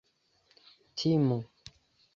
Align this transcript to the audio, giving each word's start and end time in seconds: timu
timu 0.97 1.37